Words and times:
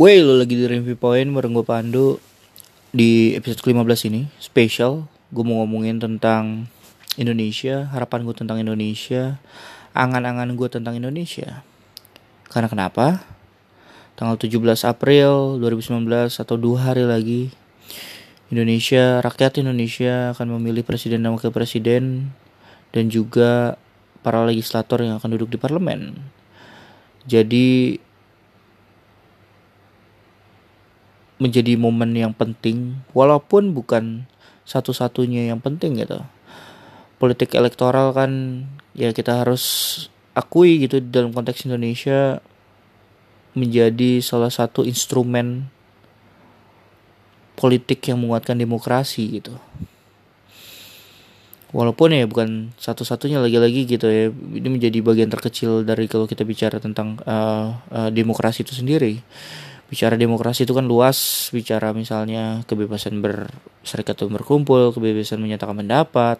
Wey, 0.00 0.24
lo 0.24 0.40
lagi 0.40 0.56
di 0.56 0.64
Review 0.64 0.96
Point 0.96 1.28
bareng 1.28 1.52
gue 1.52 1.60
Pandu 1.60 2.16
Di 2.88 3.36
episode 3.36 3.60
ke-15 3.60 4.08
ini, 4.08 4.32
spesial 4.40 5.04
Gue 5.28 5.44
mau 5.44 5.60
ngomongin 5.60 6.00
tentang 6.00 6.72
Indonesia, 7.20 7.84
harapan 7.92 8.24
gue 8.24 8.32
tentang 8.32 8.56
Indonesia 8.56 9.36
Angan-angan 9.92 10.56
gue 10.56 10.68
tentang 10.72 10.96
Indonesia. 10.96 11.60
Karena 12.48 12.72
kenapa? 12.72 13.28
Tanggal 14.16 14.40
17 14.40 14.88
April 14.88 15.60
2019 15.60 16.08
atau 16.32 16.56
dua 16.56 16.78
hari 16.80 17.04
lagi 17.04 17.52
Indonesia, 18.48 19.20
rakyat 19.20 19.60
Indonesia 19.60 20.32
akan 20.32 20.56
memilih 20.56 20.80
presiden 20.80 21.28
dan 21.28 21.36
wakil 21.36 21.52
presiden 21.52 22.32
Dan 22.88 23.12
juga 23.12 23.76
para 24.24 24.48
legislator 24.48 25.04
yang 25.04 25.20
akan 25.20 25.36
duduk 25.36 25.52
di 25.52 25.58
parlemen. 25.60 26.16
Jadi 27.28 28.00
menjadi 31.40 31.74
momen 31.80 32.12
yang 32.12 32.36
penting 32.36 33.00
walaupun 33.16 33.72
bukan 33.72 34.28
satu-satunya 34.68 35.50
yang 35.50 35.58
penting 35.58 35.98
gitu. 35.98 36.20
Politik 37.16 37.56
elektoral 37.56 38.12
kan 38.12 38.64
ya 38.92 39.10
kita 39.16 39.42
harus 39.42 39.64
akui 40.36 40.84
gitu 40.84 41.00
dalam 41.00 41.32
konteks 41.32 41.64
Indonesia 41.66 42.38
menjadi 43.56 44.22
salah 44.22 44.52
satu 44.52 44.86
instrumen 44.86 45.66
politik 47.58 48.04
yang 48.06 48.20
menguatkan 48.22 48.56
demokrasi 48.56 49.40
gitu. 49.40 49.56
Walaupun 51.70 52.14
ya 52.14 52.26
bukan 52.26 52.74
satu-satunya 52.82 53.38
lagi-lagi 53.38 53.86
gitu 53.86 54.10
ya 54.10 54.26
ini 54.30 54.68
menjadi 54.68 54.98
bagian 55.06 55.30
terkecil 55.30 55.86
dari 55.86 56.10
kalau 56.10 56.26
kita 56.26 56.42
bicara 56.42 56.82
tentang 56.82 57.16
uh, 57.22 57.78
uh, 57.94 58.10
demokrasi 58.10 58.66
itu 58.66 58.74
sendiri 58.74 59.22
bicara 59.90 60.14
demokrasi 60.14 60.62
itu 60.62 60.72
kan 60.72 60.86
luas. 60.86 61.50
Bicara 61.50 61.90
misalnya 61.90 62.62
kebebasan 62.64 63.18
berserikat 63.18 64.14
atau 64.14 64.30
berkumpul 64.30 64.94
kebebasan 64.94 65.42
menyatakan 65.42 65.82
pendapat 65.82 66.38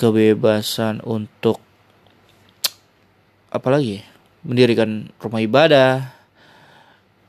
kebebasan 0.00 1.04
untuk 1.04 1.60
apalagi 3.52 4.00
mendirikan 4.42 5.12
rumah 5.20 5.44
ibadah 5.44 6.16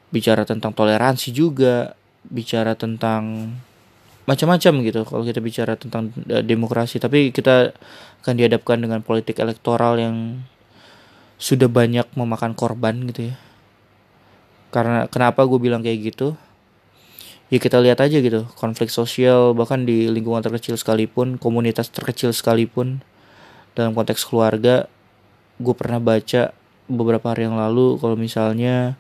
bicara 0.10 0.48
tentang 0.48 0.72
toleransi 0.72 1.36
juga 1.36 1.94
bicara 2.24 2.74
tentang 2.80 3.54
macam-macam 4.24 4.74
gitu. 4.88 5.04
Kalau 5.04 5.28
kita 5.28 5.44
bicara 5.44 5.76
tentang 5.76 6.16
e, 6.32 6.40
demokrasi 6.42 6.98
tapi 6.98 7.36
kita 7.36 7.76
akan 8.24 8.34
dihadapkan 8.40 8.80
dengan 8.80 9.04
politik 9.04 9.44
elektoral 9.44 10.00
yang 10.00 10.40
sudah 11.36 11.68
banyak 11.68 12.08
memakan 12.16 12.56
korban 12.56 13.04
gitu 13.12 13.28
ya 13.30 13.36
karena 14.74 15.06
kenapa 15.06 15.46
gue 15.46 15.62
bilang 15.62 15.86
kayak 15.86 16.00
gitu? 16.14 16.34
Ya 17.54 17.62
kita 17.62 17.78
lihat 17.78 18.02
aja 18.02 18.18
gitu 18.18 18.50
konflik 18.58 18.90
sosial 18.90 19.54
bahkan 19.54 19.86
di 19.86 20.10
lingkungan 20.10 20.42
terkecil 20.42 20.74
sekalipun 20.74 21.38
komunitas 21.38 21.94
terkecil 21.94 22.34
sekalipun 22.34 23.06
dalam 23.78 23.94
konteks 23.94 24.26
keluarga 24.26 24.90
gue 25.62 25.76
pernah 25.78 26.02
baca 26.02 26.50
beberapa 26.90 27.30
hari 27.30 27.46
yang 27.46 27.54
lalu 27.54 28.02
kalau 28.02 28.18
misalnya 28.18 28.98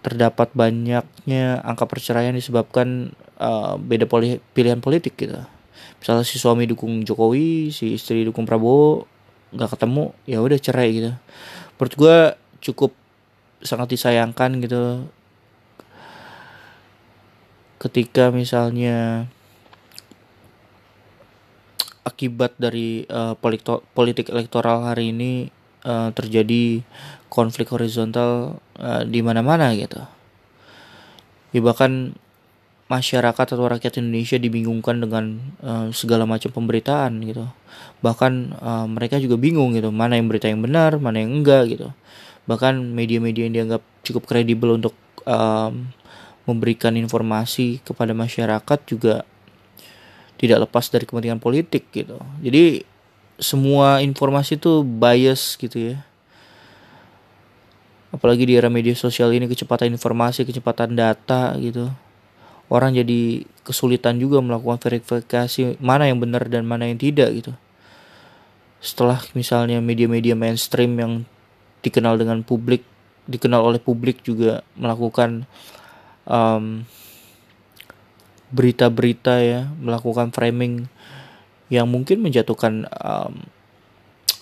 terdapat 0.00 0.48
banyaknya 0.54 1.60
angka 1.60 1.84
perceraian 1.84 2.32
disebabkan 2.32 3.12
uh, 3.36 3.76
beda 3.76 4.08
poli 4.08 4.40
pilihan 4.56 4.80
politik 4.80 5.18
gitu. 5.18 5.36
Misalnya 6.00 6.24
si 6.24 6.40
suami 6.40 6.64
dukung 6.64 7.04
Jokowi 7.04 7.68
si 7.68 7.98
istri 7.98 8.24
dukung 8.24 8.48
Prabowo 8.48 9.04
nggak 9.52 9.76
ketemu 9.76 10.14
ya 10.24 10.38
udah 10.40 10.58
cerai 10.62 10.88
gitu. 10.96 11.12
Menurut 11.76 11.94
gue 11.98 12.16
cukup 12.70 12.92
sangat 13.60 13.92
disayangkan 13.92 14.60
gitu 14.64 15.04
ketika 17.80 18.28
misalnya 18.28 19.28
akibat 22.04 22.52
dari 22.60 23.08
uh, 23.08 23.32
politik 23.96 24.28
elektoral 24.28 24.84
hari 24.84 25.12
ini 25.12 25.48
uh, 25.84 26.12
terjadi 26.12 26.84
konflik 27.32 27.72
horizontal 27.72 28.60
uh, 28.76 29.02
di 29.04 29.24
mana-mana 29.24 29.72
gitu. 29.72 30.00
Ya 31.56 31.60
bahkan 31.64 32.12
masyarakat 32.92 33.46
atau 33.56 33.64
rakyat 33.64 34.02
Indonesia 34.02 34.36
dibingungkan 34.36 35.00
dengan 35.00 35.40
uh, 35.64 35.88
segala 35.96 36.28
macam 36.28 36.52
pemberitaan 36.52 37.24
gitu. 37.24 37.48
Bahkan 38.04 38.32
uh, 38.60 38.86
mereka 38.92 39.16
juga 39.16 39.40
bingung 39.40 39.72
gitu, 39.72 39.88
mana 39.88 40.20
yang 40.20 40.28
berita 40.28 40.52
yang 40.52 40.60
benar, 40.60 41.00
mana 41.00 41.24
yang 41.24 41.40
enggak 41.40 41.64
gitu 41.72 41.88
bahkan 42.48 42.76
media-media 42.80 43.48
yang 43.48 43.54
dianggap 43.54 43.82
cukup 44.04 44.28
kredibel 44.28 44.76
untuk 44.76 44.96
um, 45.24 45.90
memberikan 46.48 46.96
informasi 46.96 47.84
kepada 47.84 48.16
masyarakat 48.16 48.78
juga 48.88 49.22
tidak 50.40 50.68
lepas 50.68 50.88
dari 50.88 51.04
kepentingan 51.04 51.38
politik 51.38 51.92
gitu. 51.92 52.16
Jadi 52.40 52.82
semua 53.36 54.00
informasi 54.00 54.56
itu 54.56 54.80
bias 54.80 55.56
gitu 55.60 55.92
ya. 55.92 55.96
Apalagi 58.10 58.48
di 58.48 58.58
era 58.58 58.66
media 58.66 58.96
sosial 58.96 59.30
ini 59.36 59.46
kecepatan 59.46 59.92
informasi 59.92 60.48
kecepatan 60.48 60.96
data 60.96 61.54
gitu. 61.60 61.92
Orang 62.70 62.94
jadi 62.94 63.44
kesulitan 63.66 64.18
juga 64.18 64.38
melakukan 64.40 64.78
verifikasi 64.78 65.78
mana 65.82 66.06
yang 66.06 66.22
benar 66.22 66.46
dan 66.46 66.64
mana 66.64 66.86
yang 66.86 66.98
tidak 66.98 67.30
gitu. 67.34 67.52
Setelah 68.80 69.20
misalnya 69.36 69.82
media-media 69.84 70.32
mainstream 70.32 70.96
yang 70.96 71.12
dikenal 71.80 72.20
dengan 72.20 72.44
publik 72.44 72.84
dikenal 73.30 73.62
oleh 73.62 73.80
publik 73.80 74.26
juga 74.26 74.66
melakukan 74.74 75.46
um, 76.26 76.82
berita-berita 78.50 79.34
ya 79.38 79.70
melakukan 79.78 80.34
framing 80.34 80.90
yang 81.70 81.86
mungkin 81.86 82.18
menjatuhkan 82.18 82.90
um, 82.90 83.46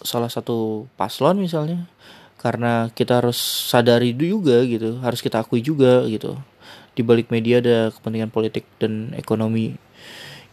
salah 0.00 0.32
satu 0.32 0.88
paslon 0.96 1.38
misalnya. 1.38 1.86
Karena 2.38 2.86
kita 2.94 3.18
harus 3.18 3.36
sadari 3.66 4.14
juga 4.14 4.62
gitu 4.62 5.02
harus 5.02 5.18
kita 5.20 5.42
akui 5.42 5.60
juga 5.60 6.06
gitu. 6.06 6.38
Di 6.94 7.02
balik 7.02 7.34
media 7.34 7.58
ada 7.58 7.90
kepentingan 7.90 8.30
politik 8.30 8.64
dan 8.78 9.12
ekonomi 9.18 9.74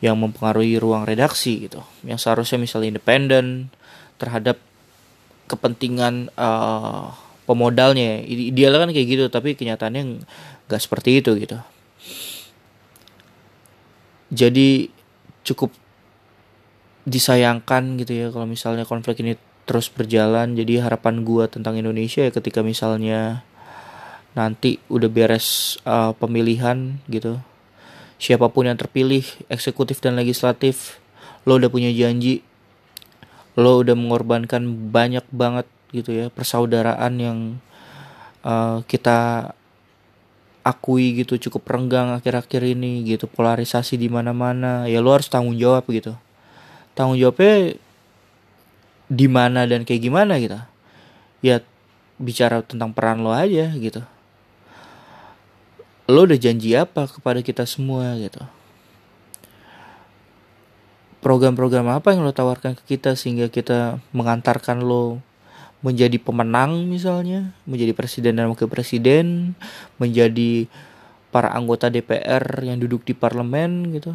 yang 0.01 0.17
mempengaruhi 0.17 0.81
ruang 0.81 1.05
redaksi 1.05 1.69
gitu. 1.69 1.85
Yang 2.01 2.25
seharusnya 2.25 2.57
misalnya 2.57 2.97
independen 2.97 3.69
terhadap 4.17 4.57
kepentingan 5.45 6.33
uh, 6.35 7.13
pemodalnya. 7.45 8.21
Ideal 8.25 8.77
kan 8.81 8.89
kayak 8.91 9.07
gitu 9.07 9.25
tapi 9.29 9.53
kenyataannya 9.53 10.25
nggak 10.65 10.81
seperti 10.81 11.21
itu 11.21 11.31
gitu. 11.37 11.57
Jadi 14.33 14.89
cukup 15.45 15.69
disayangkan 17.05 18.01
gitu 18.01 18.17
ya 18.17 18.27
kalau 18.33 18.49
misalnya 18.49 18.83
konflik 18.83 19.21
ini 19.21 19.37
terus 19.69 19.93
berjalan. 19.93 20.57
Jadi 20.57 20.81
harapan 20.81 21.21
gua 21.21 21.45
tentang 21.45 21.77
Indonesia 21.77 22.25
ya 22.25 22.33
ketika 22.33 22.65
misalnya 22.65 23.45
nanti 24.35 24.83
udah 24.91 25.07
beres 25.07 25.79
uh, 25.87 26.11
pemilihan 26.11 26.99
gitu 27.07 27.39
siapa 28.19 28.47
pun 28.51 28.67
yang 28.67 28.79
terpilih 28.79 29.23
eksekutif 29.51 29.99
dan 30.03 30.19
legislatif 30.19 30.99
lo 31.47 31.55
udah 31.55 31.71
punya 31.71 31.91
janji 31.91 32.43
lo 33.55 33.79
udah 33.79 33.95
mengorbankan 33.95 34.91
banyak 34.91 35.23
banget 35.31 35.67
gitu 35.95 36.11
ya 36.11 36.27
persaudaraan 36.27 37.13
yang 37.15 37.39
uh, 38.43 38.83
kita 38.83 39.51
akui 40.65 41.23
gitu 41.23 41.39
cukup 41.47 41.63
renggang 41.71 42.11
akhir-akhir 42.11 42.75
ini 42.75 43.05
gitu 43.07 43.31
polarisasi 43.31 43.95
di 43.95 44.11
mana-mana 44.11 44.89
ya 44.91 44.99
lo 44.99 45.15
harus 45.15 45.31
tanggung 45.31 45.55
jawab 45.55 45.87
gitu. 45.87 46.17
Tanggung 46.97 47.15
jawabnya 47.15 47.79
di 49.05 49.27
mana 49.29 49.63
dan 49.69 49.87
kayak 49.87 50.01
gimana 50.03 50.41
gitu. 50.41 50.57
Ya 51.39 51.63
bicara 52.19 52.65
tentang 52.65 52.91
peran 52.91 53.23
lo 53.23 53.31
aja 53.31 53.71
gitu. 53.77 54.01
Lo 56.11 56.27
udah 56.27 56.37
janji 56.37 56.75
apa 56.75 57.07
kepada 57.07 57.39
kita 57.39 57.63
semua 57.63 58.17
gitu 58.19 58.43
program-program 61.25 61.89
apa 61.89 62.13
yang 62.13 62.21
lo 62.21 62.29
tawarkan 62.29 62.77
ke 62.77 62.93
kita 62.93 63.17
sehingga 63.17 63.49
kita 63.49 63.97
mengantarkan 64.13 64.85
lo 64.85 65.25
menjadi 65.81 66.21
pemenang 66.21 66.85
misalnya, 66.85 67.49
menjadi 67.65 67.97
presiden 67.97 68.37
dan 68.37 68.53
wakil 68.53 68.69
presiden, 68.69 69.57
menjadi 69.97 70.69
para 71.33 71.49
anggota 71.49 71.89
DPR 71.89 72.61
yang 72.61 72.77
duduk 72.77 73.01
di 73.09 73.17
parlemen 73.17 73.89
gitu. 73.97 74.13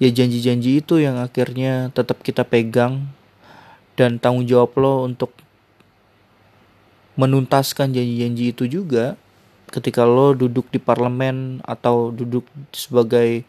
Ya 0.00 0.08
janji-janji 0.08 0.80
itu 0.80 0.96
yang 0.96 1.20
akhirnya 1.20 1.92
tetap 1.92 2.24
kita 2.24 2.48
pegang 2.48 3.12
dan 3.92 4.16
tanggung 4.16 4.48
jawab 4.48 4.72
lo 4.80 5.04
untuk 5.04 5.36
menuntaskan 7.20 7.92
janji-janji 7.92 8.56
itu 8.56 8.64
juga 8.64 9.20
ketika 9.68 10.08
lo 10.08 10.32
duduk 10.32 10.72
di 10.72 10.80
parlemen 10.80 11.60
atau 11.68 12.08
duduk 12.08 12.48
sebagai 12.72 13.44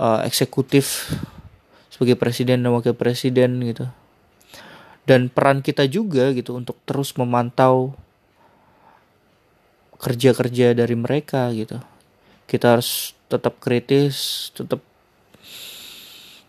uh, 0.00 0.24
eksekutif 0.24 1.12
sebagai 1.98 2.14
presiden 2.14 2.62
dan 2.62 2.70
wakil 2.70 2.94
presiden 2.94 3.58
gitu. 3.66 3.90
Dan 5.02 5.26
peran 5.26 5.66
kita 5.66 5.90
juga 5.90 6.30
gitu 6.30 6.54
untuk 6.54 6.78
terus 6.86 7.10
memantau 7.18 7.98
kerja-kerja 9.98 10.78
dari 10.78 10.94
mereka 10.94 11.50
gitu. 11.50 11.82
Kita 12.46 12.78
harus 12.78 13.18
tetap 13.26 13.58
kritis 13.58 14.48
tetap 14.54 14.78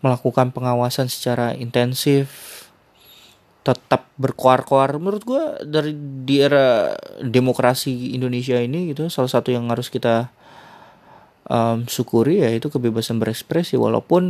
melakukan 0.00 0.54
pengawasan 0.54 1.10
secara 1.10 1.52
intensif 1.58 2.62
tetap 3.60 4.08
berkoar-koar 4.16 4.96
menurut 4.96 5.20
gue 5.26 5.44
dari 5.68 5.92
di 6.24 6.40
era 6.40 6.96
demokrasi 7.20 8.16
Indonesia 8.16 8.56
ini 8.56 8.94
gitu 8.94 9.12
salah 9.12 9.28
satu 9.28 9.52
yang 9.52 9.68
harus 9.68 9.92
kita 9.92 10.32
um, 11.50 11.82
syukuri 11.90 12.46
ya 12.46 12.54
itu 12.54 12.70
kebebasan 12.70 13.18
berekspresi. 13.18 13.74
Walaupun 13.74 14.22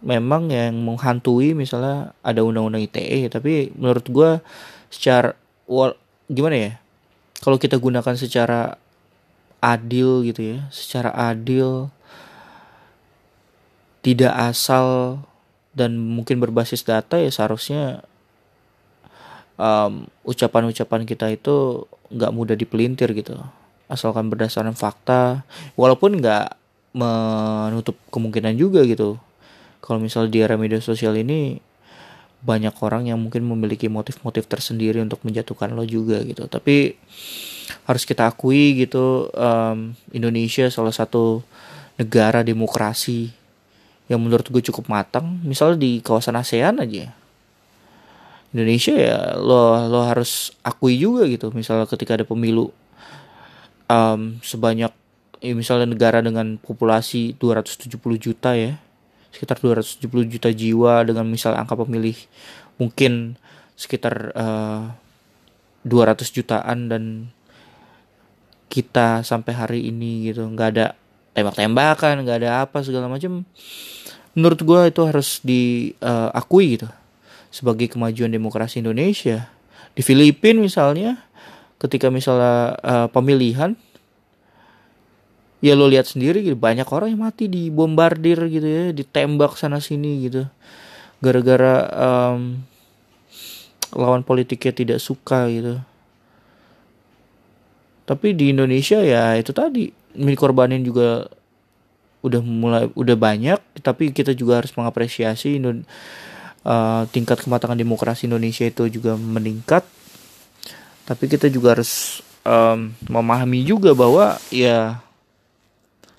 memang 0.00 0.54
yang 0.54 0.78
menghantui 0.78 1.52
misalnya 1.58 2.14
ada 2.22 2.46
undang-undang 2.46 2.86
ITE 2.86 3.26
tapi 3.28 3.74
menurut 3.74 4.06
gue 4.06 4.30
secara 4.88 5.34
wal, 5.66 5.98
gimana 6.30 6.56
ya? 6.56 6.72
Kalau 7.42 7.58
kita 7.58 7.76
gunakan 7.78 8.14
secara 8.14 8.78
adil 9.58 10.22
gitu 10.22 10.54
ya 10.54 10.70
secara 10.70 11.10
adil 11.10 11.90
tidak 14.06 14.30
asal 14.38 15.18
dan 15.74 15.98
mungkin 15.98 16.38
berbasis 16.38 16.86
data 16.86 17.18
ya 17.18 17.30
seharusnya 17.30 18.06
ucapan-ucapan 20.22 21.02
kita 21.02 21.34
itu 21.34 21.82
nggak 22.14 22.30
mudah 22.30 22.54
dipelintir 22.54 23.10
gitu. 23.10 23.34
Asalkan 23.90 24.30
berdasarkan 24.30 24.78
fakta. 24.78 25.42
Walaupun 25.74 26.22
nggak 26.22 26.57
menutup 26.96 27.96
kemungkinan 28.08 28.56
juga 28.56 28.84
gitu. 28.84 29.20
Kalau 29.84 29.98
misal 30.02 30.28
di 30.28 30.42
era 30.42 30.58
media 30.58 30.80
sosial 30.82 31.16
ini 31.16 31.60
banyak 32.38 32.74
orang 32.84 33.10
yang 33.10 33.18
mungkin 33.18 33.42
memiliki 33.46 33.90
motif-motif 33.90 34.46
tersendiri 34.46 35.02
untuk 35.02 35.18
menjatuhkan 35.26 35.74
lo 35.74 35.82
juga 35.82 36.22
gitu. 36.22 36.46
Tapi 36.46 36.94
harus 37.84 38.02
kita 38.06 38.30
akui 38.30 38.78
gitu 38.86 39.28
um, 39.34 39.92
Indonesia 40.14 40.70
salah 40.70 40.94
satu 40.94 41.42
negara 41.98 42.46
demokrasi 42.46 43.34
yang 44.06 44.22
menurut 44.22 44.46
gue 44.48 44.62
cukup 44.70 44.86
matang. 44.86 45.42
Misalnya 45.42 45.82
di 45.82 46.00
kawasan 46.00 46.38
ASEAN 46.38 46.78
aja. 46.80 47.10
Indonesia 48.48 48.96
ya 48.96 49.36
lo 49.36 49.84
lo 49.92 50.00
harus 50.08 50.56
akui 50.64 50.96
juga 50.96 51.28
gitu. 51.28 51.52
Misalnya 51.52 51.84
ketika 51.84 52.16
ada 52.16 52.24
pemilu 52.24 52.72
um, 53.90 54.40
sebanyak 54.40 54.94
ya 55.38 55.52
misalnya 55.54 55.90
negara 55.90 56.18
dengan 56.20 56.58
populasi 56.58 57.38
270 57.38 57.94
juta 58.18 58.54
ya 58.54 58.78
sekitar 59.30 59.60
270 59.60 60.34
juta 60.34 60.48
jiwa 60.50 61.04
dengan 61.04 61.28
misal 61.28 61.54
angka 61.54 61.76
pemilih 61.78 62.16
mungkin 62.80 63.36
sekitar 63.78 64.34
uh, 64.34 64.90
eh, 65.84 65.86
200 65.86 66.34
jutaan 66.34 66.90
dan 66.90 67.04
kita 68.68 69.22
sampai 69.22 69.52
hari 69.54 69.80
ini 69.88 70.32
gitu 70.32 70.44
nggak 70.44 70.68
ada 70.74 70.86
tembak-tembakan 71.32 72.26
nggak 72.26 72.38
ada 72.44 72.50
apa 72.66 72.82
segala 72.82 73.06
macam 73.06 73.46
menurut 74.34 74.60
gue 74.62 74.80
itu 74.90 75.00
harus 75.06 75.38
diakui 75.42 76.64
uh, 76.66 76.72
gitu 76.74 76.88
sebagai 77.48 77.88
kemajuan 77.88 78.30
demokrasi 78.32 78.84
Indonesia. 78.84 79.48
Di 79.96 80.04
Filipina 80.04 80.62
misalnya, 80.62 81.18
ketika 81.80 82.12
misalnya 82.12 82.76
uh, 82.78 83.08
pemilihan, 83.10 83.74
ya 85.58 85.74
lo 85.74 85.90
lihat 85.90 86.06
sendiri 86.06 86.42
gitu, 86.44 86.54
banyak 86.54 86.86
orang 86.90 87.14
yang 87.14 87.22
mati 87.26 87.50
di 87.50 87.68
bombardir 87.68 88.38
gitu 88.46 88.68
ya, 88.68 88.84
ditembak 88.94 89.58
sana 89.58 89.82
sini 89.82 90.28
gitu, 90.30 90.46
gara-gara 91.18 91.86
um, 91.92 92.62
lawan 93.94 94.22
politiknya 94.22 94.72
tidak 94.72 94.98
suka 95.02 95.48
gitu. 95.50 95.80
Tapi 98.08 98.32
di 98.32 98.56
Indonesia 98.56 99.04
ya 99.04 99.36
itu 99.36 99.52
tadi 99.52 99.92
milik 100.16 100.40
korbanin 100.40 100.80
juga 100.80 101.28
udah 102.18 102.42
mulai 102.42 102.90
udah 102.98 103.16
banyak 103.16 103.60
tapi 103.78 104.10
kita 104.10 104.34
juga 104.34 104.58
harus 104.58 104.74
mengapresiasi 104.74 105.62
uh, 105.62 107.06
tingkat 107.14 107.38
kematangan 107.46 107.78
demokrasi 107.78 108.26
Indonesia 108.26 108.66
itu 108.66 108.90
juga 108.90 109.14
meningkat 109.14 109.86
tapi 111.06 111.30
kita 111.30 111.46
juga 111.46 111.78
harus 111.78 112.20
um, 112.42 112.90
memahami 113.06 113.62
juga 113.62 113.94
bahwa 113.94 114.36
ya 114.50 114.98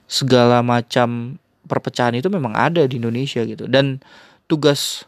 segala 0.09 0.65
macam 0.65 1.37
perpecahan 1.69 2.17
itu 2.17 2.33
memang 2.33 2.57
ada 2.57 2.81
di 2.89 2.97
Indonesia 2.97 3.45
gitu. 3.45 3.69
Dan 3.69 4.01
tugas 4.49 5.05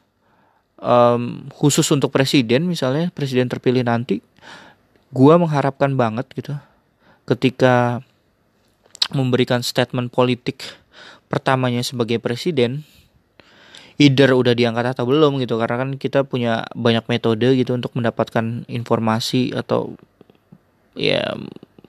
um, 0.78 1.50
khusus 1.58 1.90
untuk 1.90 2.14
presiden 2.14 2.70
misalnya 2.70 3.10
presiden 3.10 3.50
terpilih 3.50 3.82
nanti 3.82 4.22
gua 5.10 5.42
mengharapkan 5.42 5.98
banget 5.98 6.30
gitu 6.38 6.54
ketika 7.26 8.06
memberikan 9.12 9.66
statement 9.66 10.14
politik 10.14 10.64
pertamanya 11.28 11.82
sebagai 11.82 12.22
presiden 12.22 12.86
either 14.00 14.34
udah 14.34 14.54
diangkat 14.54 14.98
atau 14.98 15.10
belum 15.10 15.42
gitu. 15.42 15.58
Karena 15.58 15.82
kan 15.82 15.90
kita 15.98 16.24
punya 16.26 16.70
banyak 16.78 17.06
metode 17.10 17.58
gitu 17.58 17.74
untuk 17.74 17.98
mendapatkan 17.98 18.70
informasi 18.70 19.54
atau 19.58 19.98
ya 20.94 21.34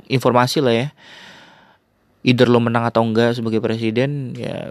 informasi 0.08 0.58
lah 0.62 0.74
ya 0.74 0.88
either 2.22 2.46
lo 2.46 2.62
menang 2.62 2.86
atau 2.86 3.02
enggak 3.02 3.34
sebagai 3.38 3.58
presiden 3.58 4.34
ya 4.38 4.70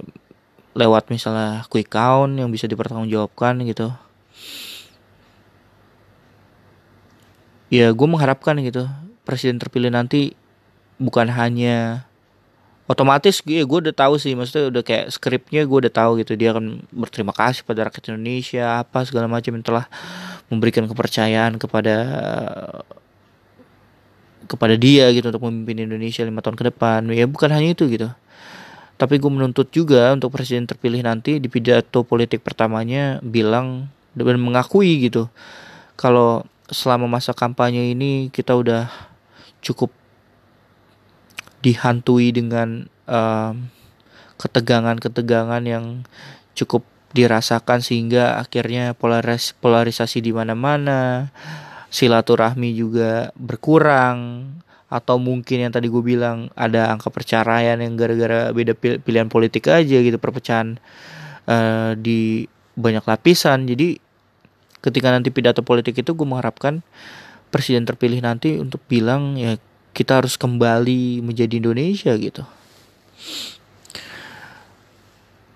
lewat 0.71 1.11
misalnya 1.11 1.67
quick 1.67 1.91
count 1.91 2.39
yang 2.39 2.47
bisa 2.47 2.67
dipertanggungjawabkan 2.67 3.59
gitu. 3.67 3.91
Ya 7.71 7.91
gue 7.91 8.07
mengharapkan 8.07 8.59
gitu 8.59 8.87
presiden 9.23 9.59
terpilih 9.59 9.91
nanti 9.91 10.35
bukan 10.99 11.31
hanya 11.31 12.03
otomatis 12.91 13.39
gue 13.39 13.63
gue 13.63 13.79
udah 13.87 13.95
tahu 13.95 14.19
sih 14.19 14.35
maksudnya 14.35 14.67
udah 14.67 14.83
kayak 14.83 15.07
skripnya 15.15 15.63
gue 15.63 15.77
udah 15.87 15.93
tahu 15.93 16.19
gitu 16.19 16.35
dia 16.35 16.51
akan 16.51 16.83
berterima 16.91 17.31
kasih 17.31 17.63
pada 17.63 17.87
rakyat 17.87 18.11
Indonesia 18.11 18.83
apa 18.83 19.07
segala 19.07 19.31
macam 19.31 19.55
yang 19.55 19.63
telah 19.63 19.87
memberikan 20.51 20.83
kepercayaan 20.83 21.55
kepada 21.55 21.95
kepada 24.49 24.77
dia 24.77 25.09
gitu 25.13 25.29
untuk 25.29 25.45
memimpin 25.49 25.85
Indonesia 25.85 26.25
lima 26.25 26.41
tahun 26.41 26.57
ke 26.57 26.63
depan. 26.73 27.05
Ya 27.13 27.25
bukan 27.25 27.49
hanya 27.53 27.73
itu 27.73 27.85
gitu. 27.89 28.09
Tapi 28.97 29.17
gue 29.17 29.31
menuntut 29.33 29.73
juga 29.73 30.13
untuk 30.13 30.29
presiden 30.33 30.69
terpilih 30.69 31.01
nanti 31.01 31.41
di 31.41 31.49
pidato 31.49 32.05
politik 32.05 32.45
pertamanya 32.45 33.17
bilang 33.25 33.89
dan 34.13 34.37
mengakui 34.37 35.07
gitu 35.07 35.31
kalau 35.95 36.43
selama 36.71 37.07
masa 37.07 37.35
kampanye 37.35 37.95
ini 37.95 38.31
kita 38.31 38.55
udah 38.55 38.91
cukup 39.63 39.91
dihantui 41.61 42.33
dengan 42.33 42.89
ketegangan-ketegangan 44.41 45.63
yang 45.67 45.85
cukup 46.57 46.81
dirasakan 47.11 47.83
sehingga 47.83 48.39
akhirnya 48.39 48.95
polaris 48.95 49.51
polarisasi 49.59 50.23
di 50.23 50.31
mana-mana 50.31 51.29
silaturahmi 51.91 52.71
juga 52.71 53.35
berkurang 53.35 54.47
atau 54.91 55.15
mungkin 55.19 55.67
yang 55.67 55.71
tadi 55.71 55.87
gue 55.87 56.03
bilang 56.03 56.51
ada 56.55 56.91
angka 56.91 57.11
perceraian 57.11 57.79
yang 57.79 57.95
gara-gara 57.95 58.51
beda 58.51 58.75
pilihan 58.75 59.31
politik 59.31 59.71
aja 59.71 59.97
gitu 60.03 60.19
perpecahan 60.19 60.79
uh, 61.47 61.95
di 61.95 62.47
banyak 62.75 63.03
lapisan. 63.03 63.67
Jadi 63.67 63.99
ketika 64.83 65.11
nanti 65.11 65.31
pidato 65.31 65.63
politik 65.63 65.99
itu 65.99 66.11
gue 66.11 66.27
mengharapkan 66.27 66.83
presiden 67.51 67.83
terpilih 67.83 68.23
nanti 68.23 68.57
untuk 68.59 68.79
bilang 68.87 69.35
ya 69.35 69.59
kita 69.91 70.23
harus 70.23 70.39
kembali 70.39 71.19
menjadi 71.23 71.59
Indonesia 71.59 72.15
gitu. 72.15 72.43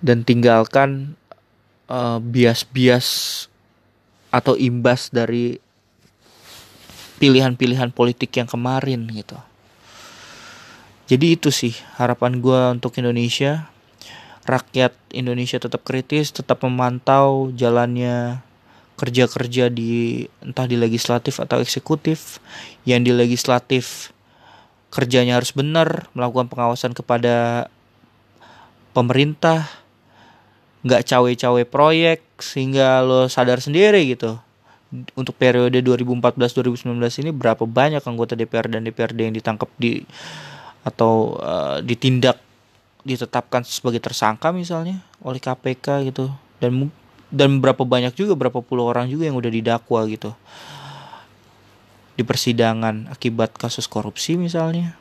Dan 0.04 0.22
tinggalkan 0.22 1.18
bias 1.88 1.96
eh, 1.96 2.20
bias-bias 2.22 3.08
atau 4.30 4.54
imbas 4.60 5.10
dari 5.10 5.65
pilihan-pilihan 7.18 7.92
politik 7.96 8.36
yang 8.36 8.48
kemarin 8.50 9.08
gitu. 9.12 9.38
Jadi 11.06 11.38
itu 11.38 11.54
sih 11.54 11.78
harapan 12.02 12.42
gue 12.42 12.62
untuk 12.74 12.98
Indonesia. 12.98 13.70
Rakyat 14.46 14.94
Indonesia 15.14 15.58
tetap 15.58 15.82
kritis 15.86 16.34
tetap 16.34 16.62
memantau 16.62 17.50
jalannya 17.54 18.42
kerja-kerja 18.96 19.70
di 19.70 20.26
entah 20.42 20.66
di 20.66 20.78
legislatif 20.78 21.38
atau 21.38 21.62
eksekutif. 21.62 22.42
Yang 22.88 23.02
di 23.06 23.12
legislatif 23.14 23.86
kerjanya 24.90 25.38
harus 25.38 25.54
benar, 25.54 26.10
melakukan 26.16 26.48
pengawasan 26.50 26.96
kepada 26.96 27.68
pemerintah, 28.96 29.68
nggak 30.88 31.04
cawe-cawe 31.04 31.62
proyek 31.68 32.24
sehingga 32.40 33.04
lo 33.04 33.28
sadar 33.28 33.60
sendiri 33.60 34.06
gitu. 34.08 34.40
Untuk 35.18 35.36
periode 35.36 35.82
2014-2019 35.82 36.96
ini 37.26 37.32
berapa 37.36 37.64
banyak 37.64 38.04
anggota 38.06 38.38
DPR 38.38 38.70
dan 38.70 38.86
DPRD 38.86 39.32
yang 39.32 39.36
ditangkap 39.36 39.70
di 39.76 40.06
atau 40.86 41.42
uh, 41.42 41.82
ditindak 41.82 42.38
ditetapkan 43.06 43.62
sebagai 43.66 44.02
tersangka 44.02 44.50
misalnya 44.50 45.02
oleh 45.22 45.42
KPK 45.42 46.10
gitu. 46.10 46.30
Dan 46.58 46.90
dan 47.30 47.60
berapa 47.60 47.82
banyak 47.82 48.14
juga 48.14 48.38
berapa 48.38 48.62
puluh 48.62 48.90
orang 48.90 49.10
juga 49.10 49.30
yang 49.30 49.38
udah 49.38 49.52
didakwa 49.52 50.06
gitu. 50.08 50.34
Di 52.16 52.24
persidangan 52.24 53.12
akibat 53.12 53.58
kasus 53.58 53.90
korupsi 53.90 54.38
misalnya. 54.38 54.96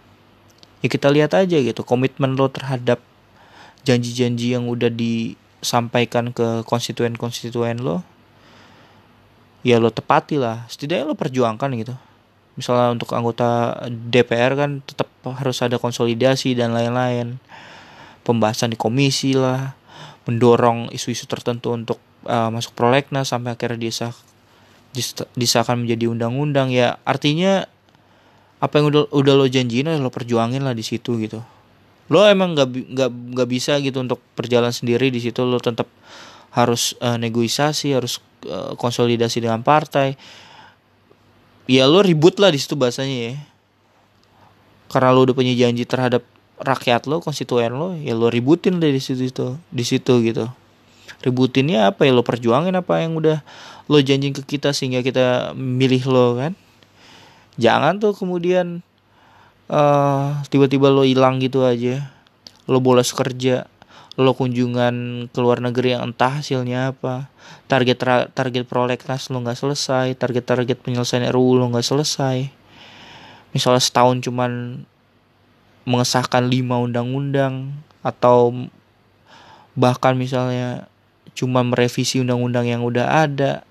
Ya 0.84 0.88
kita 0.92 1.08
lihat 1.08 1.32
aja 1.32 1.56
gitu 1.56 1.80
komitmen 1.80 2.36
lo 2.36 2.52
terhadap 2.52 3.00
janji-janji 3.88 4.56
yang 4.56 4.68
udah 4.68 4.88
disampaikan 4.92 6.32
ke 6.32 6.64
konstituen-konstituen 6.64 7.80
lo 7.80 8.04
ya 9.64 9.80
lo 9.80 9.90
tepati 9.90 10.36
lah. 10.36 10.68
Setidaknya 10.68 11.08
lo 11.08 11.16
perjuangkan 11.16 11.70
gitu. 11.80 11.96
Misalnya 12.54 12.94
untuk 12.94 13.10
anggota 13.16 13.74
DPR 13.90 14.54
kan 14.54 14.84
tetap 14.84 15.10
harus 15.26 15.58
ada 15.64 15.80
konsolidasi 15.80 16.54
dan 16.54 16.76
lain-lain. 16.76 17.40
Pembahasan 18.22 18.70
di 18.70 18.78
komisi 18.78 19.34
lah. 19.34 19.74
Mendorong 20.28 20.92
isu-isu 20.94 21.26
tertentu 21.26 21.74
untuk 21.74 21.98
uh, 22.28 22.48
masuk 22.52 22.76
prolegnas 22.76 23.32
sampai 23.32 23.56
akhirnya 23.56 23.80
disah 23.80 24.12
disahkan 25.34 25.82
menjadi 25.82 26.06
undang-undang. 26.12 26.70
Ya 26.70 27.02
artinya 27.02 27.66
apa 28.62 28.80
yang 28.80 28.88
udah 28.88 29.12
udah 29.12 29.34
lo 29.34 29.44
janjiin 29.50 29.90
lo 30.00 30.08
perjuangin 30.08 30.62
lah 30.62 30.72
di 30.72 30.84
situ 30.86 31.18
gitu. 31.20 31.42
Lo 32.12 32.24
emang 32.28 32.52
nggak 32.52 32.68
nggak 32.68 33.10
nggak 33.36 33.48
bisa 33.48 33.80
gitu 33.80 34.00
untuk 34.00 34.20
berjalan 34.38 34.70
sendiri 34.70 35.10
di 35.10 35.20
situ. 35.20 35.40
Lo 35.44 35.58
tetap 35.60 35.88
harus 36.54 36.94
uh, 37.02 37.18
negosiasi 37.18 37.90
harus 37.90 38.22
uh, 38.46 38.78
konsolidasi 38.78 39.42
dengan 39.42 39.66
partai. 39.66 40.14
Ya 41.66 41.90
lo 41.90 42.00
ribut 42.04 42.38
lah 42.38 42.54
di 42.54 42.62
situ 42.62 42.78
bahasanya 42.78 43.32
ya. 43.32 43.34
Karena 44.86 45.10
lo 45.10 45.26
udah 45.26 45.34
punya 45.34 45.50
janji 45.58 45.82
terhadap 45.82 46.22
rakyat 46.54 47.10
lo 47.10 47.18
konstituen 47.18 47.74
lo 47.74 47.98
ya 47.98 48.14
lo 48.14 48.30
ributin 48.30 48.78
deh 48.78 48.94
di 48.94 49.02
situ 49.02 49.26
itu 49.26 49.58
di 49.74 49.82
situ 49.82 50.22
gitu. 50.22 50.46
Ributinnya 51.26 51.90
apa 51.90 52.06
ya? 52.06 52.14
Lo 52.14 52.22
perjuangin 52.22 52.78
apa 52.78 53.02
yang 53.02 53.18
udah 53.18 53.42
lo 53.90 53.98
janji 53.98 54.30
ke 54.30 54.46
kita 54.46 54.70
sehingga 54.70 55.02
kita 55.02 55.58
milih 55.58 56.06
lo 56.06 56.38
kan? 56.38 56.54
Jangan 57.58 57.98
tuh 57.98 58.14
kemudian 58.14 58.86
uh, 59.66 60.38
tiba-tiba 60.52 60.86
lo 60.92 61.02
hilang 61.02 61.42
gitu 61.42 61.66
aja. 61.66 62.14
Lo 62.70 62.78
bolos 62.78 63.10
kerja 63.10 63.66
lo 64.14 64.30
kunjungan 64.38 65.26
ke 65.26 65.38
luar 65.42 65.58
negeri 65.58 65.98
yang 65.98 66.14
entah 66.14 66.38
hasilnya 66.38 66.94
apa. 66.94 67.26
Target 67.66 68.30
target 68.30 68.64
prolegnas 68.70 69.26
lo 69.30 69.42
nggak 69.42 69.58
selesai 69.58 70.14
target 70.14 70.44
target 70.46 70.78
penyelesaian 70.78 71.26
RUU 71.34 71.58
lo 71.58 71.66
nggak 71.74 71.86
selesai. 71.86 72.46
Misalnya 73.50 73.82
setahun 73.82 74.22
cuman 74.22 74.82
mengesahkan 75.84 76.46
lima 76.46 76.78
undang-undang 76.78 77.74
atau 78.06 78.70
bahkan 79.74 80.14
misalnya 80.14 80.86
cuma 81.34 81.66
merevisi 81.66 82.22
undang-undang 82.22 82.70
yang 82.70 82.86
udah 82.86 83.26
ada 83.26 83.66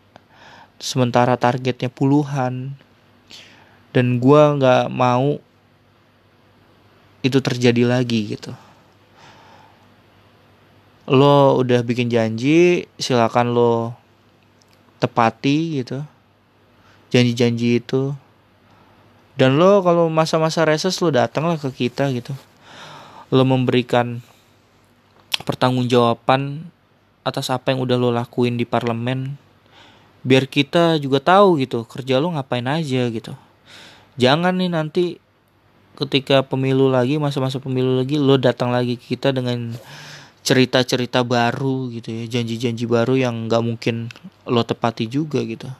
sementara 0.76 1.40
targetnya 1.40 1.88
puluhan. 1.88 2.76
Dan 3.96 4.18
gue 4.20 4.42
nggak 4.60 4.92
mau 4.92 5.40
itu 7.24 7.40
terjadi 7.40 7.88
lagi 7.88 8.36
gitu 8.36 8.52
lo 11.04 11.60
udah 11.60 11.84
bikin 11.84 12.08
janji 12.08 12.88
silakan 12.96 13.52
lo 13.52 13.92
tepati 15.04 15.84
gitu. 15.84 16.00
Janji-janji 17.12 17.84
itu. 17.84 18.16
Dan 19.36 19.60
lo 19.60 19.84
kalau 19.84 20.08
masa-masa 20.08 20.64
reses 20.64 20.96
lo 21.04 21.12
datang 21.12 21.50
lah 21.50 21.60
ke 21.60 21.70
kita 21.70 22.08
gitu. 22.16 22.32
Lo 23.34 23.44
memberikan 23.44 24.24
pertanggungjawaban 25.44 26.70
atas 27.28 27.52
apa 27.52 27.76
yang 27.76 27.84
udah 27.84 27.98
lo 28.00 28.10
lakuin 28.16 28.56
di 28.56 28.64
parlemen. 28.64 29.36
Biar 30.24 30.48
kita 30.48 30.96
juga 31.04 31.20
tahu 31.20 31.60
gitu 31.60 31.84
kerja 31.84 32.24
lo 32.24 32.32
ngapain 32.32 32.64
aja 32.64 33.12
gitu. 33.12 33.36
Jangan 34.16 34.56
nih 34.56 34.72
nanti 34.72 35.04
ketika 36.00 36.42
pemilu 36.42 36.90
lagi 36.90 37.20
masa-masa 37.20 37.60
pemilu 37.62 38.02
lagi 38.02 38.18
lo 38.18 38.40
datang 38.40 38.74
lagi 38.74 38.98
ke 38.98 39.14
kita 39.18 39.30
dengan 39.36 39.78
cerita-cerita 40.44 41.24
baru 41.24 41.88
gitu 41.88 42.12
ya 42.12 42.28
janji-janji 42.28 42.84
baru 42.84 43.16
yang 43.16 43.48
nggak 43.48 43.64
mungkin 43.64 44.12
lo 44.44 44.62
tepati 44.68 45.08
juga 45.08 45.40
gitu. 45.48 45.72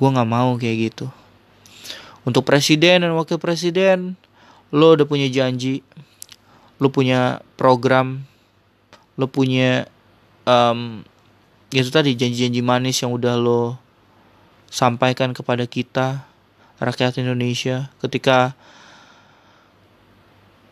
Gue 0.00 0.08
nggak 0.08 0.30
mau 0.30 0.56
kayak 0.56 0.76
gitu. 0.90 1.06
Untuk 2.24 2.48
presiden 2.48 3.04
dan 3.04 3.12
wakil 3.12 3.36
presiden 3.36 4.16
lo 4.72 4.96
udah 4.96 5.04
punya 5.04 5.28
janji 5.28 5.84
lo 6.80 6.88
punya 6.88 7.44
program 7.60 8.24
lo 9.20 9.28
punya 9.28 9.84
um, 10.48 11.04
itu 11.68 11.92
tadi 11.92 12.16
janji-janji 12.16 12.64
manis 12.64 13.04
yang 13.04 13.12
udah 13.12 13.36
lo 13.36 13.76
sampaikan 14.72 15.36
kepada 15.36 15.68
kita 15.68 16.24
rakyat 16.80 17.20
Indonesia 17.20 17.92
ketika 18.00 18.56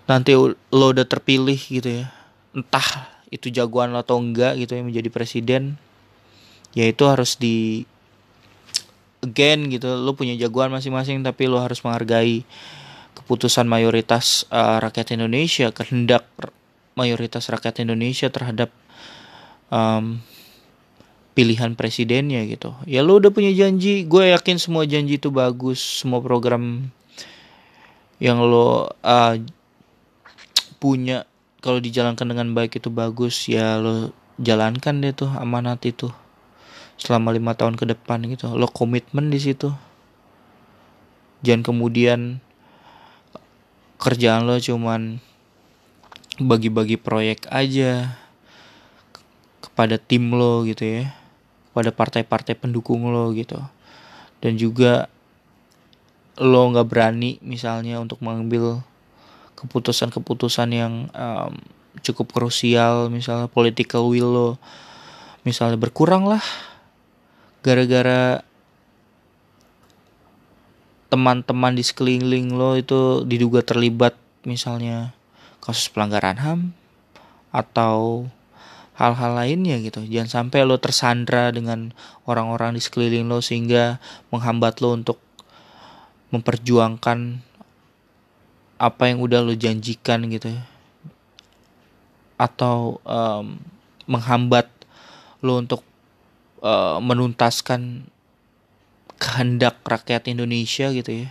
nanti 0.09 0.33
lo 0.33 0.57
udah 0.89 1.05
terpilih 1.05 1.61
gitu 1.61 2.03
ya. 2.03 2.09
Entah 2.57 3.18
itu 3.29 3.53
jagoan 3.53 3.93
atau 3.97 4.21
enggak 4.21 4.57
gitu 4.57 4.77
ya 4.77 4.83
menjadi 4.85 5.09
presiden 5.13 5.77
ya 6.73 6.89
itu 6.89 7.05
harus 7.05 7.37
di 7.37 7.85
again 9.25 9.67
gitu 9.69 9.89
lo 9.99 10.15
punya 10.15 10.39
jagoan 10.39 10.71
masing-masing 10.71 11.21
tapi 11.27 11.51
lo 11.51 11.59
harus 11.59 11.83
menghargai 11.83 12.47
keputusan 13.19 13.67
mayoritas 13.67 14.47
uh, 14.55 14.79
rakyat 14.79 15.19
Indonesia 15.19 15.75
kehendak 15.75 16.25
mayoritas 16.95 17.51
rakyat 17.51 17.83
Indonesia 17.83 18.31
terhadap 18.31 18.71
um, 19.71 20.23
pilihan 21.39 21.79
presidennya 21.79 22.43
gitu. 22.51 22.75
Ya 22.83 23.07
lo 23.07 23.23
udah 23.23 23.31
punya 23.31 23.55
janji 23.55 24.03
gue 24.03 24.35
yakin 24.35 24.59
semua 24.59 24.83
janji 24.83 25.23
itu 25.23 25.31
bagus 25.31 26.03
semua 26.03 26.19
program 26.19 26.91
yang 28.19 28.43
lo 28.43 28.91
uh, 28.91 29.35
punya 30.83 31.23
kalau 31.59 31.83
dijalankan 31.83 32.27
dengan 32.31 32.55
baik 32.55 32.79
itu 32.79 32.89
bagus 32.91 33.51
ya 33.51 33.83
lo 33.83 34.15
jalankan 34.39 35.03
deh 35.03 35.11
tuh 35.11 35.31
amanat 35.35 35.83
itu 35.83 36.07
selama 36.99 37.35
lima 37.35 37.55
tahun 37.55 37.79
ke 37.79 37.87
depan 37.95 38.27
gitu. 38.31 38.55
Lo 38.55 38.71
komitmen 38.71 39.31
di 39.31 39.39
situ. 39.39 39.75
Jangan 41.43 41.63
kemudian 41.63 42.43
kerjaan 43.99 44.47
lo 44.47 44.59
cuman 44.59 45.19
bagi-bagi 46.39 46.99
proyek 46.99 47.51
aja 47.51 48.15
kepada 49.59 49.99
tim 49.99 50.31
lo 50.35 50.63
gitu 50.63 50.87
ya 50.87 51.15
kepada 51.71 51.91
partai-partai 51.95 52.55
pendukung 52.59 53.11
lo 53.11 53.31
gitu. 53.35 53.59
Dan 54.39 54.55
juga 54.55 55.11
lo 56.39 56.71
nggak 56.71 56.87
berani 56.87 57.43
misalnya 57.43 57.99
untuk 57.99 58.23
mengambil 58.23 58.83
keputusan-keputusan 59.59 60.69
yang 60.71 61.11
um, 61.13 61.53
cukup 62.01 62.31
krusial 62.31 63.11
misalnya 63.11 63.51
political 63.51 64.07
will 64.07 64.31
lo 64.31 64.51
misalnya 65.43 65.75
berkurang 65.75 66.31
lah 66.31 66.43
gara-gara 67.67 68.47
teman-teman 71.09 71.75
di 71.75 71.83
sekeliling 71.83 72.55
lo 72.55 72.79
itu 72.79 73.27
diduga 73.27 73.65
terlibat 73.65 74.15
misalnya 74.47 75.17
kasus 75.59 75.91
pelanggaran 75.91 76.39
HAM 76.39 76.61
atau 77.51 78.29
hal-hal 78.99 79.33
lainnya 79.39 79.81
gitu. 79.81 80.05
Jangan 80.05 80.29
sampai 80.51 80.69
lo 80.69 80.77
tersandra 80.83 81.49
dengan 81.55 81.97
orang-orang 82.29 82.77
di 82.77 82.83
sekeliling 82.83 83.31
lo 83.31 83.41
sehingga 83.41 84.03
menghambat 84.29 84.85
lo 84.85 84.93
untuk 84.93 85.23
memperjuangkan 86.29 87.41
apa 88.79 89.11
yang 89.11 89.19
udah 89.19 89.43
lo 89.43 89.55
janjikan 89.55 90.31
gitu 90.31 90.55
Atau 92.39 93.03
um, 93.03 93.59
menghambat 94.07 94.71
lo 95.43 95.59
untuk 95.59 95.83
uh, 96.63 97.03
menuntaskan 97.03 98.07
kehendak 99.19 99.83
rakyat 99.83 100.31
Indonesia 100.31 100.95
gitu 100.95 101.27
ya 101.27 101.29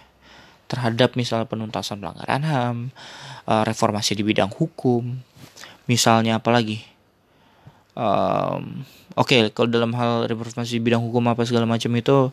terhadap 0.67 1.15
misalnya 1.15 1.47
penuntasan 1.47 2.03
pelanggaran 2.03 2.43
HAM, 2.43 2.77
uh, 3.47 3.63
reformasi 3.63 4.19
di 4.19 4.23
bidang 4.27 4.51
hukum, 4.51 5.15
misalnya 5.87 6.43
apalagi. 6.43 6.83
Um, 7.97 8.83
Oke, 9.17 9.33
okay, 9.33 9.49
kalau 9.49 9.65
dalam 9.65 9.97
hal 9.97 10.29
reformasi 10.29 10.77
di 10.77 10.83
bidang 10.83 11.01
hukum 11.01 11.25
apa 11.25 11.41
segala 11.41 11.65
macam 11.65 11.89
itu 11.97 12.29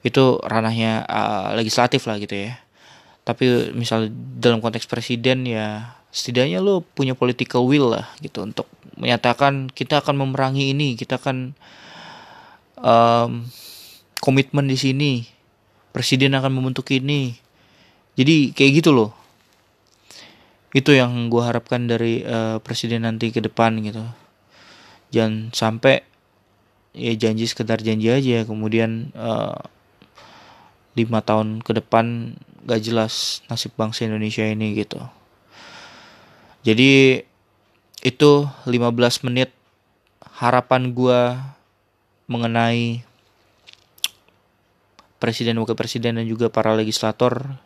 itu 0.00 0.40
ranahnya 0.40 1.04
uh, 1.04 1.52
legislatif 1.52 2.08
lah 2.08 2.16
gitu 2.16 2.48
ya. 2.48 2.56
Tapi 3.22 3.70
misal 3.72 4.10
dalam 4.38 4.58
konteks 4.58 4.90
presiden 4.90 5.46
ya 5.46 5.94
setidaknya 6.12 6.60
lo 6.60 6.82
punya 6.82 7.16
political 7.16 7.64
will 7.64 7.94
lah 7.94 8.10
gitu 8.20 8.44
untuk 8.44 8.68
menyatakan 8.98 9.72
kita 9.72 10.02
akan 10.04 10.20
memerangi 10.20 10.74
ini, 10.74 10.98
kita 10.98 11.16
akan 11.16 11.56
um, 12.82 13.46
komitmen 14.20 14.68
di 14.68 14.76
sini 14.76 15.12
presiden 15.94 16.34
akan 16.34 16.50
membentuk 16.50 16.88
ini. 16.90 17.36
Jadi 18.18 18.52
kayak 18.52 18.82
gitu 18.82 18.90
loh. 18.92 19.10
Itu 20.72 20.96
yang 20.96 21.28
gue 21.28 21.42
harapkan 21.44 21.84
dari 21.84 22.24
uh, 22.24 22.56
presiden 22.60 23.04
nanti 23.04 23.28
ke 23.28 23.44
depan 23.44 23.76
gitu. 23.84 24.04
Jangan 25.12 25.52
sampai 25.52 26.00
ya 26.92 27.12
janji 27.16 27.48
sekedar 27.48 27.80
janji 27.80 28.12
aja 28.12 28.44
kemudian 28.44 29.16
uh, 29.16 29.56
lima 30.92 31.24
tahun 31.24 31.64
ke 31.64 31.80
depan 31.80 32.36
gak 32.62 32.82
jelas 32.82 33.42
nasib 33.50 33.74
bangsa 33.74 34.06
Indonesia 34.06 34.46
ini 34.46 34.78
gitu. 34.78 34.98
Jadi 36.62 37.22
itu 38.02 38.32
15 38.66 39.26
menit 39.26 39.50
harapan 40.38 40.94
gua 40.94 41.54
mengenai 42.30 43.02
presiden 45.22 45.58
wakil 45.62 45.78
presiden 45.78 46.18
dan 46.18 46.26
juga 46.26 46.50
para 46.50 46.74
legislator. 46.74 47.58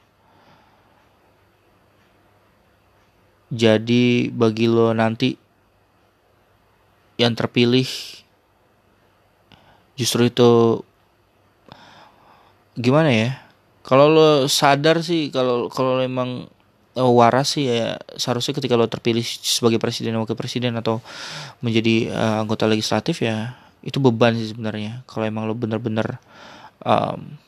Jadi 3.49 4.29
bagi 4.29 4.67
lo 4.69 4.93
nanti 4.93 5.39
yang 7.17 7.33
terpilih 7.33 7.89
justru 9.97 10.29
itu 10.29 10.85
gimana 12.77 13.09
ya 13.09 13.46
kalau 13.87 14.11
lo 14.11 14.31
sadar 14.51 14.99
sih 15.07 15.31
kalau 15.31 15.71
kalau 15.71 16.03
emang 16.03 16.51
oh, 16.99 17.13
waras 17.15 17.55
sih 17.55 17.71
ya 17.71 17.95
seharusnya 18.19 18.59
ketika 18.59 18.75
lo 18.75 18.91
terpilih 18.91 19.23
sebagai 19.23 19.79
presiden 19.79 20.19
wakil 20.19 20.35
presiden 20.35 20.75
atau 20.75 20.99
menjadi 21.63 22.11
uh, 22.11 22.43
anggota 22.43 22.67
legislatif 22.67 23.23
ya 23.23 23.55
itu 23.87 24.03
beban 24.03 24.35
sih 24.35 24.51
sebenarnya. 24.51 25.07
Kalau 25.07 25.25
emang 25.31 25.47
lo 25.47 25.55
bener-bener 25.55 26.19
um, 26.83 27.39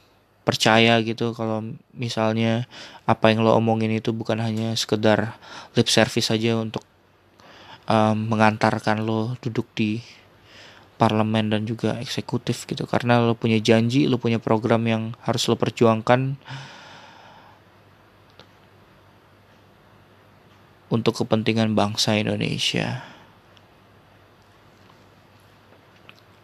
percaya 0.46 1.02
gitu 1.04 1.34
kalau 1.36 1.60
misalnya 1.92 2.64
apa 3.04 3.34
yang 3.34 3.44
lo 3.44 3.58
omongin 3.58 3.92
itu 3.92 4.14
bukan 4.14 4.40
hanya 4.40 4.72
sekedar 4.78 5.36
lip 5.76 5.90
service 5.90 6.30
saja 6.30 6.56
untuk 6.56 6.86
um, 7.90 8.16
mengantarkan 8.30 9.02
lo 9.02 9.34
duduk 9.42 9.66
di 9.74 10.00
parlemen 10.98 11.54
dan 11.54 11.62
juga 11.64 11.96
eksekutif 12.02 12.66
gitu. 12.66 12.84
Karena 12.84 13.22
lo 13.22 13.38
punya 13.38 13.62
janji 13.62 14.10
lo 14.10 14.18
punya 14.18 14.42
program 14.42 14.82
yang 14.84 15.02
harus 15.22 15.46
lo 15.46 15.54
perjuangkan. 15.54 16.36
Untuk 20.88 21.20
kepentingan 21.22 21.76
bangsa 21.76 22.16
Indonesia. 22.16 23.04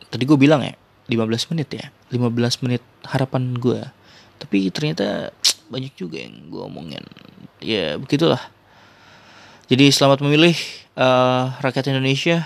Tadi 0.09 0.23
gue 0.23 0.39
bilang 0.39 0.63
ya 0.63 0.79
15 1.11 1.51
menit 1.51 1.69
ya. 1.75 1.87
15 2.15 2.63
menit 2.63 2.81
harapan 3.03 3.57
gue 3.59 3.83
tapi 4.39 4.69
ternyata 4.69 5.33
banyak 5.73 5.97
juga 5.97 6.21
yang 6.21 6.53
gue 6.53 6.63
omongin. 6.63 7.05
Ya 7.65 7.97
begitulah. 7.97 8.41
Jadi 9.73 9.89
selamat 9.89 10.21
memilih 10.21 10.53
uh, 11.01 11.57
rakyat 11.65 11.89
Indonesia 11.89 12.45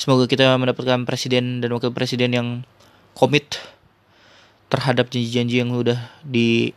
semoga 0.00 0.24
kita 0.24 0.56
mendapatkan 0.56 1.04
presiden 1.04 1.60
dan 1.60 1.76
wakil 1.76 1.92
presiden 1.92 2.32
yang 2.32 2.64
komit 3.12 3.60
terhadap 4.72 5.12
janji-janji 5.12 5.60
yang 5.60 5.76
udah 5.76 6.00
dijanjikan 6.24 6.72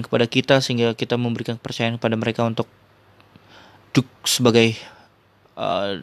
kepada 0.00 0.24
kita 0.24 0.64
sehingga 0.64 0.96
kita 0.96 1.20
memberikan 1.20 1.60
kepercayaan 1.60 2.00
kepada 2.00 2.16
mereka 2.16 2.48
untuk 2.48 2.64
duduk 3.92 4.08
sebagai 4.24 4.72
uh, 5.60 6.00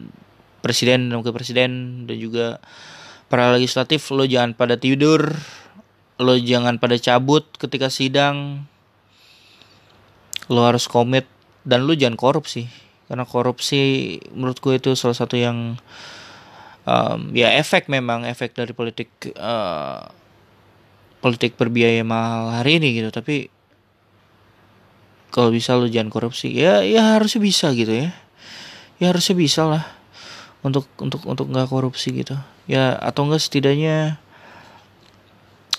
presiden 0.62 1.10
dan 1.10 1.18
wakil 1.18 1.34
presiden 1.34 2.06
dan 2.06 2.16
juga 2.22 2.62
para 3.26 3.50
legislatif. 3.50 4.06
Lo 4.14 4.30
jangan 4.30 4.54
pada 4.54 4.78
tidur 4.78 5.34
lo 6.16 6.32
jangan 6.38 6.78
pada 6.78 7.02
cabut 7.02 7.50
ketika 7.58 7.90
sidang. 7.90 8.62
Lo 10.46 10.62
harus 10.62 10.86
komit 10.86 11.26
dan 11.66 11.82
lo 11.82 11.98
jangan 11.98 12.14
korupsi 12.14 12.85
karena 13.06 13.22
korupsi 13.22 14.18
menurut 14.34 14.58
gue 14.58 14.74
itu 14.78 14.90
salah 14.98 15.14
satu 15.14 15.38
yang 15.38 15.78
um, 16.86 17.30
ya 17.34 17.54
efek 17.58 17.86
memang 17.86 18.26
efek 18.26 18.54
dari 18.54 18.74
politik 18.74 19.10
uh, 19.38 20.06
politik 21.22 21.58
berbiaya 21.58 22.06
mahal 22.06 22.62
hari 22.62 22.78
ini 22.78 23.02
gitu. 23.02 23.10
Tapi 23.10 23.50
kalau 25.34 25.50
bisa 25.50 25.74
lo 25.74 25.90
jangan 25.90 26.08
korupsi. 26.08 26.54
Ya 26.54 26.82
ya 26.86 27.18
harusnya 27.18 27.42
bisa 27.42 27.74
gitu 27.74 27.90
ya. 27.90 28.10
Ya 29.02 29.12
harusnya 29.12 29.36
bisa 29.36 29.66
lah 29.66 29.84
untuk 30.62 30.86
untuk 31.02 31.26
untuk 31.26 31.46
nggak 31.50 31.68
korupsi 31.68 32.14
gitu. 32.14 32.38
Ya 32.70 32.94
atau 32.98 33.26
enggak 33.26 33.42
setidaknya 33.42 34.18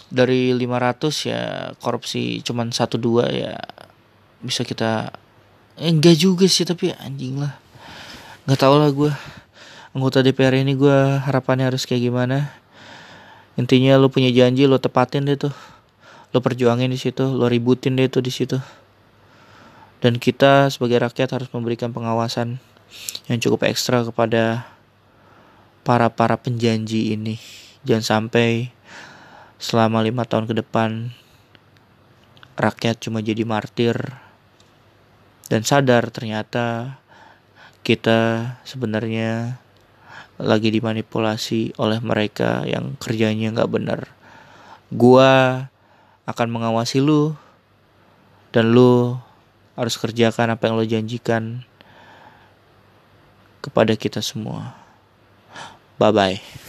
dari 0.08 0.56
500 0.56 1.28
ya 1.28 1.42
korupsi 1.84 2.40
cuman 2.40 2.72
satu 2.72 2.96
dua 2.96 3.28
ya 3.28 3.60
bisa 4.40 4.64
kita 4.64 5.12
eh, 5.78 5.90
enggak 5.94 6.18
juga 6.18 6.46
sih 6.50 6.66
tapi 6.66 6.92
anjing 6.98 7.38
lah. 7.38 7.54
Nggak 8.50 8.60
tau 8.60 8.76
lah 8.82 8.90
gue 8.90 9.12
anggota 9.94 10.26
DPR 10.26 10.58
ini 10.58 10.74
gue 10.74 10.98
harapannya 11.22 11.70
harus 11.70 11.86
kayak 11.86 12.10
gimana. 12.10 12.50
Intinya 13.58 13.98
lo 13.98 14.10
punya 14.10 14.30
janji 14.30 14.66
lo 14.66 14.82
tepatin 14.82 15.26
deh 15.26 15.38
tuh. 15.38 15.54
Lo 16.34 16.42
perjuangin 16.42 16.90
di 16.90 17.00
situ 17.00 17.26
lo 17.26 17.46
ributin 17.50 17.98
deh 17.98 18.10
tuh 18.10 18.22
di 18.22 18.34
situ. 18.34 18.58
Dan 19.98 20.22
kita 20.22 20.70
sebagai 20.70 21.02
rakyat 21.02 21.34
harus 21.34 21.50
memberikan 21.50 21.90
pengawasan 21.90 22.62
yang 23.26 23.38
cukup 23.42 23.66
ekstra 23.66 24.06
kepada 24.06 24.70
para 25.82 26.10
para 26.14 26.38
penjanji 26.38 27.18
ini. 27.18 27.42
Jangan 27.88 28.28
sampai 28.28 28.70
selama 29.58 30.06
lima 30.06 30.22
tahun 30.28 30.46
ke 30.46 30.54
depan 30.62 31.10
rakyat 32.58 33.02
cuma 33.02 33.26
jadi 33.26 33.42
martir 33.42 33.98
dan 35.48 35.64
sadar 35.64 36.12
ternyata 36.12 37.00
kita 37.88 38.52
sebenarnya 38.68 39.60
lagi 40.38 40.70
dimanipulasi 40.70 41.80
oleh 41.80 41.98
mereka 42.04 42.68
yang 42.68 43.00
kerjanya 43.00 43.56
nggak 43.56 43.72
benar. 43.72 44.02
Gua 44.92 45.66
akan 46.28 46.48
mengawasi 46.52 47.00
lu 47.00 47.34
dan 48.52 48.76
lu 48.76 49.16
harus 49.80 49.96
kerjakan 49.96 50.54
apa 50.54 50.68
yang 50.68 50.76
lo 50.76 50.86
janjikan 50.86 51.64
kepada 53.64 53.96
kita 53.96 54.20
semua. 54.20 54.76
Bye 55.96 56.14
bye. 56.14 56.67